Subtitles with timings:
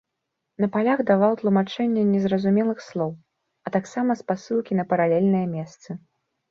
[0.63, 3.11] На палях даваў тлумачэнне незразумелых слоў,
[3.67, 5.89] а таксама спасылкі на паралельныя месцы.